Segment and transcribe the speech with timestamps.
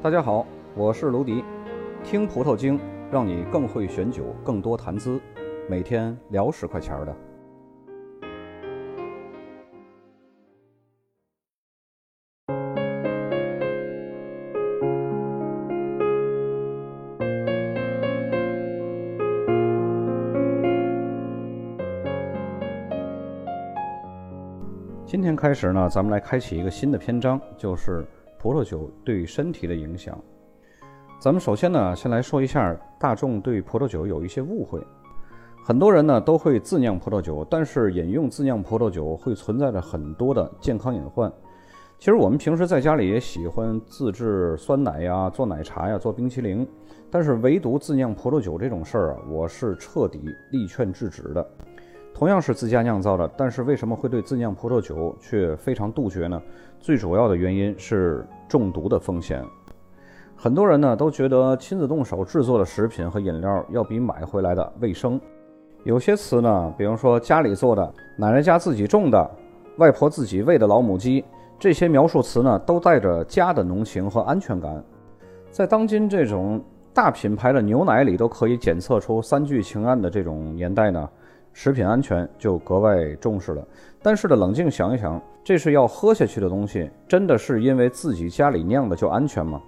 [0.00, 0.46] 大家好，
[0.76, 1.44] 我是卢迪，
[2.04, 2.78] 听葡萄精，
[3.10, 5.20] 让你更会选酒，更多谈资，
[5.68, 7.16] 每天聊十块钱的。
[25.04, 28.06] 今天开始呢，咱们来开启一个新的篇章，就是
[28.38, 30.18] 葡萄酒对身体的影响。
[31.20, 34.80] 咱们首先呢，先来说一下大众对葡萄酒有一些误会。
[35.64, 41.30] 很多人呢都会自酿葡萄酒，但是饮用自酿葡萄酒会存在着很多的健康隐患。
[41.98, 46.66] 其实我们平时在家里也喜欢自制酸奶呀、做奶茶呀、做冰淇淋，
[47.10, 51.44] 但是唯独自酿葡萄酒这种事儿啊，我是彻底力劝制止的。
[52.18, 56.42] 同样是自家酿造的，但是为什么会对自酿葡萄酒却非常杜绝呢？
[56.80, 59.40] 最主要的原因是中毒的风险。
[60.34, 65.20] 很多人呢都觉得亲自动手制作的食品和饮料要比买回来的卫生。
[65.84, 69.30] 有些词呢，比如说家里做的、奶奶家自己种的、
[69.76, 71.24] 外婆自己喂的老母鸡，
[71.56, 74.82] 这些描述词呢都带着家的浓情和安全感。
[75.52, 76.60] 在当今这种
[76.92, 81.08] 大品牌的牛奶里都可以检测出三聚氰胺的这种年代呢。
[81.60, 83.66] 食品安全就格外重视了，
[84.00, 89.60] 但是呢，冷静想一想，这是要喝下去的东西，真的是因为自己家里酿的就安全吗？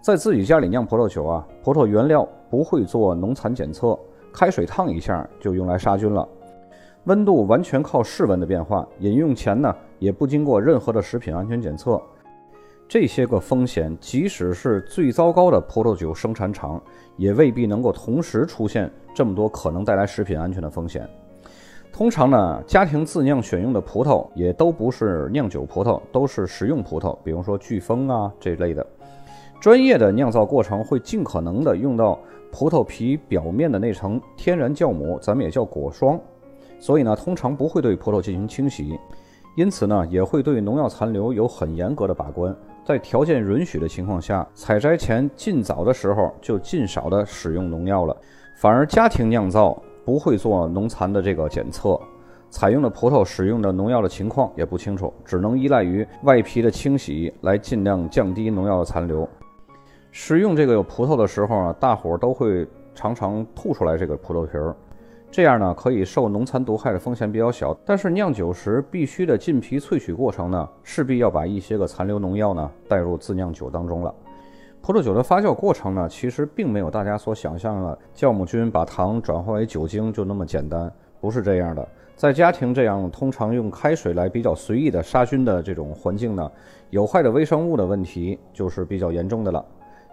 [0.00, 3.98] 在自己家里酿葡萄酒啊，葡萄原料不会做农残检测，
[4.32, 6.26] 开水烫一下就用来杀菌了，
[7.04, 12.00] 温度完全靠室温的变化，饮用前呢也不经过任何的食品安全检测，
[12.88, 16.82] 这些个风险，即使是最糟糕的葡萄酒生产厂，
[17.18, 21.06] 也未必能够同时出现这么多可能带来食品安全的风险。
[21.96, 28.86] 通常呢，家庭自酿选用的葡萄也都不是酿酒葡萄，都是食用葡萄，比如说飓风啊这类的。
[29.62, 32.20] 专业的酿造过程会尽可能的用到
[32.52, 36.20] 葡萄皮表面的那层天然酵母，咱们也叫果霜，
[36.78, 38.98] 所以呢，通常不会对葡萄进行清洗，
[39.56, 42.54] 因此呢，也会对农药残留有很严格的把关。
[42.84, 48.14] 在条件允许的情况下，采摘前尽早的时候就尽少的使用农药了，
[48.54, 49.82] 反而家庭酿造。
[50.06, 52.00] 不会做农残的这个检测，
[52.48, 59.28] 采用的葡萄使用的农药的情况也不清楚，只能依赖于外皮的清洗来尽量降低农药的残留。
[60.12, 64.76] 使用这个有葡萄的时候啊，大伙儿都会常常吐出来这个葡萄皮儿，
[65.28, 67.76] 这样呢可以受农残毒害的风险比较小。
[67.84, 74.14] 但是酿酒时必须的浸皮萃取过程呢，势必要把一些个残留农药呢带入自酿酒当中了。
[74.86, 80.88] 葡萄酒的发酵过程呢，其实并没有大家所想象的酵母菌把糖转化为酒精就那么简单，
[81.20, 81.88] 不是这样的。
[82.14, 86.48] 在家庭这样通常用开水来比较随意的杀菌的这种环境呢，
[86.90, 89.64] 有害的微生物的问题就是比较严重的了。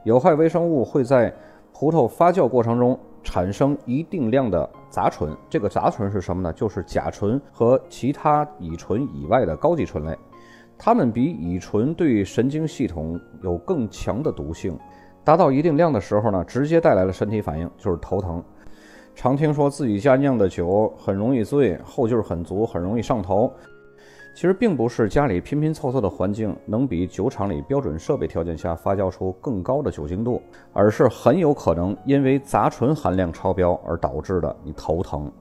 [0.06, 1.31] 有害微生物会在
[1.72, 6.51] 葡萄发酵过程中产生一定量的杂醇，这个杂醇是什么呢？
[6.51, 10.17] 就是甲醇和其他乙醇以外的高级醇类。
[10.85, 14.77] 它们比乙醇对神经系统有更强的毒性，
[15.23, 18.44] 达到一定量的时候呢，直接带来了身体反应，就是头疼。
[19.16, 23.49] 常听说自己家酿的酒很容易醉，后劲很足，很容易上头。
[24.35, 30.41] 其实并不是家里拼拼凑凑的环境能比酒厂里标准设备条件下发酵出更高的酒精度，
[30.73, 35.31] 而是很有可能因为杂醇含量超标而导致的你头疼。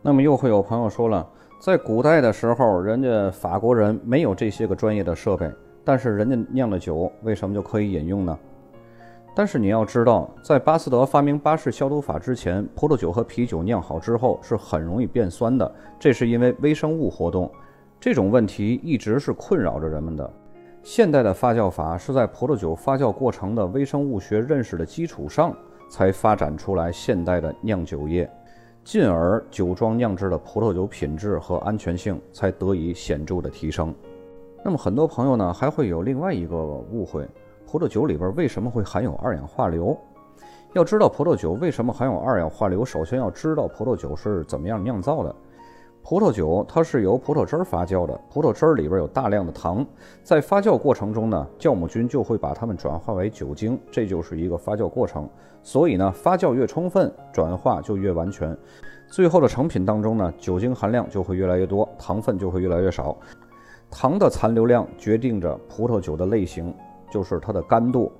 [0.00, 1.28] 那么又会有朋友说了。
[1.58, 5.50] 在古代的时候，人家法国人没有这些个专业的设备，
[5.82, 8.38] 但是人家酿的酒为什么就可以饮用呢？
[9.34, 17.50] 但是你要知道，在巴斯德发明巴氏消毒法之前，葡萄酒和啤酒酿好之后是很容易变酸的，这是因为微生物活动。
[17.98, 20.30] 这种问题一直是困扰着人们的。
[20.82, 25.52] 现代的发酵法是在葡萄酒发酵过程的微生物学认识的基础上，
[25.88, 28.30] 才发展出来现代的酿酒业。
[28.86, 33.92] 进而酒庄酿制的葡萄酒品质和安全性才得以显著的提升。
[34.64, 37.26] 那么很多朋友呢还会有另外一个误会：
[37.66, 39.98] 葡萄酒里边为什么会含有二氧化硫？
[40.72, 45.34] 要知道葡萄酒为什么含有二氧化硫，首先要知道葡萄酒是怎么样酿造的。
[46.08, 49.84] 葡萄酒它是由葡萄汁儿发酵的，葡萄汁儿里边有大量的糖，
[50.22, 55.28] 在发酵过程中呢，酵母菌就会把它们转化为酒精，这就是一个发酵过程。
[55.64, 58.56] 所以呢，发酵越充分，转化就越完全，
[59.08, 63.16] 最后的成品当中呢，酒精含量就会越来越多，糖分就会越来越少。
[63.90, 66.72] 糖的残留量决定着葡萄酒的类型，
[67.10, 68.12] 就是它的干度。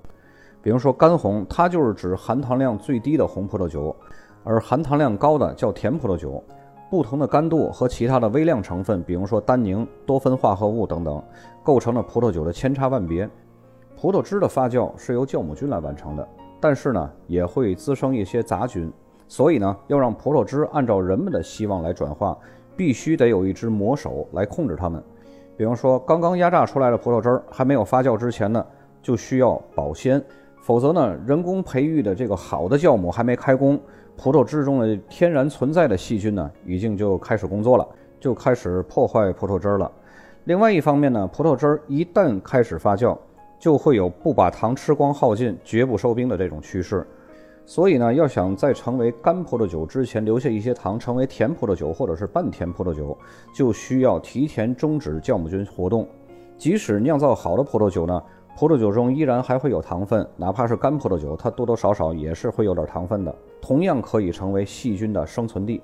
[0.60, 3.94] 比如说干红，它就是指含糖量最低的红葡萄酒，
[4.42, 6.42] 而含糖量高的叫甜葡萄酒。
[6.88, 11.22] 不同的干度和其他的微量成分，比如说单宁、多酚化合物等等，
[11.62, 13.28] 构成了葡萄酒的千差万别。
[13.96, 16.28] 葡萄汁的发酵是由酵母菌来完成的，
[16.60, 18.92] 但是呢，也会滋生一些杂菌，
[19.26, 22.36] 所以呢，要让葡萄汁按照人们的希望来转化，
[22.76, 25.02] 必须得有一只魔手来控制它们。
[25.56, 28.64] 比方说，刚刚压榨出来的葡萄汁儿还没有发酵之前呢，
[29.02, 30.22] 就需要保鲜，
[30.66, 33.80] 否则呢，人工培育的这个好的酵母还没开工，
[34.16, 37.86] 葡萄汁中的天然存在的细菌呢，已经就开始工作了，
[38.18, 39.88] 就开始破坏葡萄汁了。
[40.46, 43.16] 另外一方面呢，葡萄汁儿一旦开始发酵，
[43.60, 47.06] 就会有不把糖吃光耗尽，绝不收兵的这种趋势。
[47.64, 53.16] 所以呢，要想在成为干葡萄酒之前留下一些糖，成为甜葡萄酒或者是半甜葡萄酒，
[53.54, 56.08] 就需要提前终止酵母菌活动。
[56.58, 58.20] 即使酿造好的葡萄酒呢，
[58.58, 65.78] 葡萄酒中依然还会有糖分，哪怕是干葡萄酒，它多多少少也是会有点糖分的，同样可以成为细菌的生存地。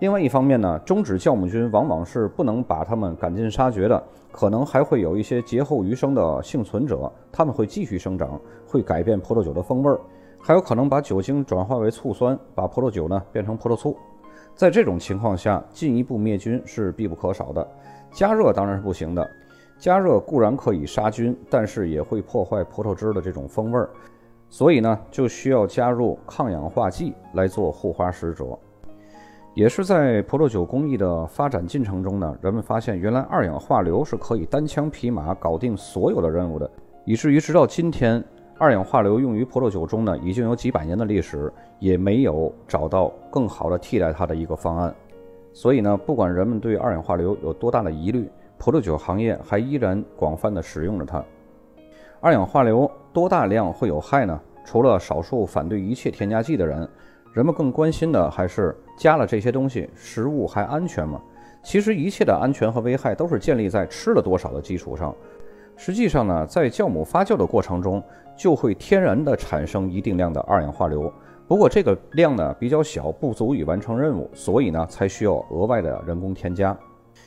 [0.00, 10.00] 另外一方面呢，终止酵母菌往往是不能把它们赶尽杀绝的，可能还会有一些劫后余生的幸存者，他们会继续生长，会改变葡萄酒的风味儿，
[10.40, 13.96] 还有可能把酒精转化为醋酸，把葡萄酒呢变成葡萄醋。
[14.56, 17.64] 在这种情况下，进一步灭菌是必不可少的。
[18.10, 19.30] 加热当然是不行的，
[19.78, 23.88] 加热固然可以杀菌，但是也会破坏葡萄汁的这种风味儿，
[24.48, 28.58] 所以呢，就需要加入抗氧化剂来做护花使者。
[29.54, 36.70] 也是在葡萄酒工艺的发展进程中呢，人们发现原来二氧化硫是可以单枪匹马搞定所有的任务的，
[37.04, 38.22] 以至于直到今天，
[38.58, 44.94] 二氧化硫用于葡萄酒中呢，已经有几百年的历史，也没有找到更好的替代它的一个方案。
[45.52, 51.24] 所以呢，不管人们对二氧化硫有多大的疑虑，葡萄酒行业还依然广泛的使用着它。
[52.20, 54.38] 二氧化硫多大量会有害呢？
[54.64, 56.86] 除了少数反对一切添加剂的人。
[57.32, 61.20] 人们更关心的还是加了这些东西，食物还安全吗？
[61.62, 65.14] 其实一切的安全和危害都是建立在吃了多少的基础上。
[65.76, 68.02] 实际上呢，在酵母发酵的过程中，
[68.36, 71.12] 就会天然的产生一定量的二氧化硫。
[71.46, 76.76] 不过这个量呢比较小，不足以完成任务，所以呢才需要额外的人工添加。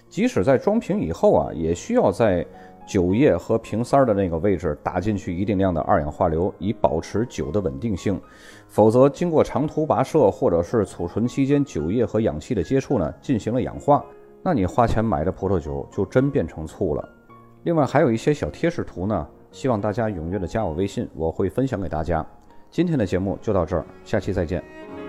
[0.09, 2.45] 即使在装瓶以后啊，也需要在。
[2.83, 8.19] 酒液和瓶塞儿的那个位置打进去一定量的二氧化硫，以保持酒的稳定性。
[8.67, 14.03] 否则，经过长途跋涉或者是储存期间酒液和氧气的接触呢，进行了氧化，
[14.43, 17.07] 那你花钱买的葡萄酒就真变成醋了。
[17.63, 22.25] 另外，还有一些小贴士图呢，希望大家踊跃的加我微信，我会分享给大家。
[22.71, 25.00] 今天的节目就到这儿，下期再见。